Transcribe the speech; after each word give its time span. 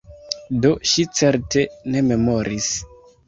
Do 0.65 0.71
ŝi 0.91 1.05
certe 1.19 1.65
ne 1.93 2.03
memoris! 2.09 2.73